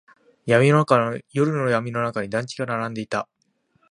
[0.47, 0.63] 夜
[1.51, 3.29] の闇の中に団地が並んでいた。